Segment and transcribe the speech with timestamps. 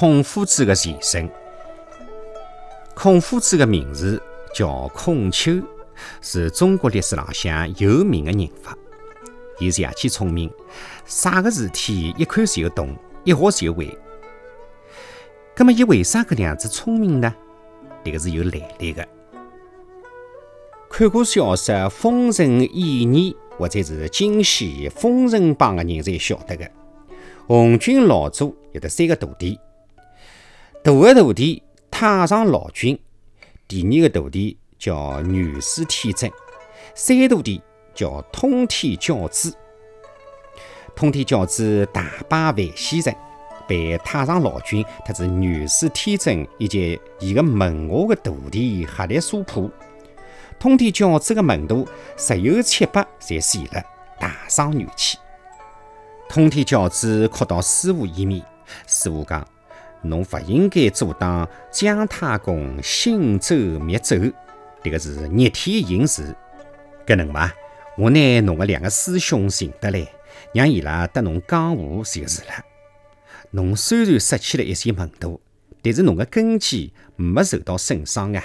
[0.00, 1.30] 孔夫子的前身。
[2.94, 4.18] 孔夫子的名字
[4.54, 5.62] 叫孔丘，
[6.22, 8.50] 是中国历史浪向有名的人物。
[9.58, 10.50] 伊是邪气聪明，
[11.04, 13.94] 啥个事体一看就懂，一学就会。
[15.54, 17.34] 那么，伊为啥搿样子聪明呢？
[18.02, 19.06] 迭个是有来历的。
[20.88, 26.70] 看过小说《封神演义》或者是《惊喜封神榜》的人侪晓得的。
[27.46, 29.60] 红军老祖有得三个徒弟，
[30.82, 32.98] 大个徒弟太上老君，
[33.68, 36.32] 第二个徒弟叫元始天尊，
[36.94, 37.60] 三徒弟
[37.94, 39.50] 叫通天教主。
[40.96, 43.14] 通天教主大败范西人，
[43.68, 49.70] 被太上老君特子元始天尊以及伊个门下的徒弟合力所破。
[50.58, 51.86] 通天教主的门徒
[52.16, 53.84] 十有七八侪死了，
[54.18, 55.18] 大伤元气。
[56.26, 58.42] 通天教主哭到师傅面，
[58.86, 59.46] 师傅讲
[60.02, 64.32] ：“侬勿应该阻挡姜太公兴周灭纣，
[64.82, 66.34] 迭个是逆天行事。
[67.06, 67.52] 搿能伐？
[67.98, 70.06] 我拿侬个两个师兄寻得来，
[70.54, 72.64] 让伊拉搭侬讲话就是了。
[73.50, 75.40] 侬虽然失去了一些门徒，
[75.82, 78.42] 但是侬个根基没受到损伤啊。”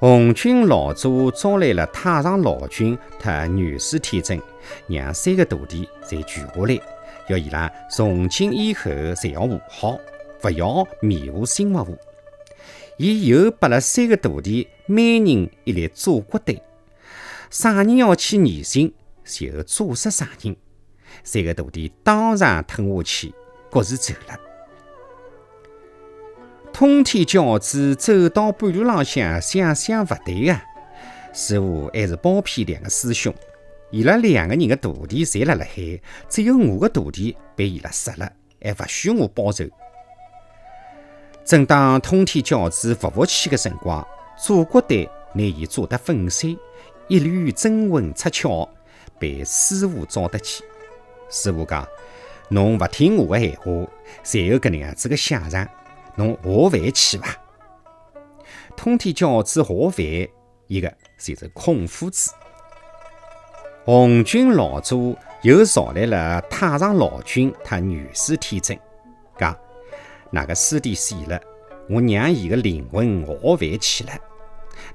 [0.00, 4.40] 红军老祖招来了太上老君和元始天尊，
[4.88, 6.80] 让三个徒弟侪聚下来，
[7.28, 9.98] 要伊拉从今以后侪要和好，
[10.42, 11.98] 勿要面无心物物。
[12.98, 16.56] 伊又拨了三个徒弟每人一粒祖国丹，
[17.50, 18.92] 啥人要去念经，
[19.24, 20.56] 就炸死啥人。
[21.24, 23.34] 三个徒弟当场吞下去，
[23.70, 24.38] 各自走了。
[26.72, 30.62] 通天教主走到半路浪向，想想勿对啊！
[31.32, 33.34] 似乎还是包庇两个师兄。
[33.92, 39.66] 伊拉两个人的徒弟侪辣辣海，只有我的徒弟被伊拉杀了，还勿许我报仇。
[41.44, 44.02] 正当通天教主勿服气的辰光，
[44.38, 46.56] 左国队拿伊炸得粉碎，
[47.06, 48.66] 一缕真魂出窍，
[49.20, 50.64] 被师傅找得去。
[51.28, 51.86] 师傅讲
[52.48, 53.64] ：“侬勿听我的闲话，
[54.22, 55.68] 才有搿能样子的下场。”
[56.16, 57.36] 侬下凡去伐？
[58.74, 60.28] 通天教主下凡，
[60.66, 62.32] 一个就是孔夫子。
[63.84, 68.78] 红军老祖又召来了太上老君和元始天尊，
[69.36, 69.56] 讲
[70.30, 71.40] 哪个师弟死了，
[71.90, 74.12] 我让伊个灵魂下凡去了，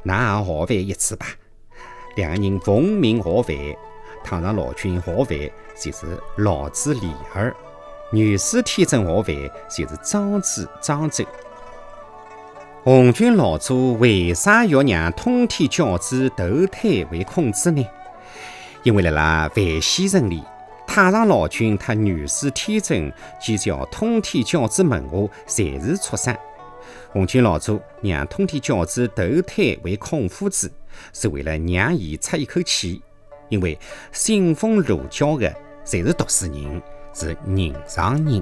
[0.05, 1.25] 㑚也下凡一次吧。
[2.15, 3.57] 两个人奉命下凡，
[4.23, 5.37] 太上老君下凡
[5.77, 7.53] 就是老子李儿。
[8.13, 9.35] 元始天尊下凡
[9.69, 11.25] 就是庄子庄周。
[12.85, 17.85] 红军老祖为啥要让通天教主投胎为孔子呢？
[18.87, 20.41] 因为辣辣范西城里，
[20.87, 26.33] 太上老君和元始天尊即叫通天教主门下侪是畜生。
[27.11, 30.71] 红军老祖让通天教主投胎为孔夫子，
[31.11, 33.01] 是为了让伊出一口气，
[33.49, 33.77] 因为
[34.13, 35.53] 信奉儒教的
[35.85, 36.81] 侪是读书人。
[37.13, 38.41] 是人上人。